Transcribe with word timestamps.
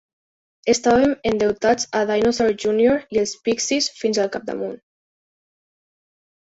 Estàvem 0.71 1.13
endeutats 1.31 1.85
a 1.99 2.01
Dinosaur 2.13 2.57
Junior 2.65 2.99
i 3.17 3.23
els 3.25 3.37
Pixies 3.49 3.93
fins 4.01 4.25
al 4.27 4.35
capdamunt. 4.39 4.79